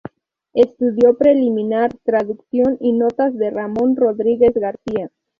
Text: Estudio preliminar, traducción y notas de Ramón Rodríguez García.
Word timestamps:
Estudio 0.55 1.15
preliminar, 1.15 1.93
traducción 2.03 2.75
y 2.79 2.93
notas 2.93 3.37
de 3.37 3.51
Ramón 3.51 3.95
Rodríguez 3.95 4.51
García. 4.55 5.11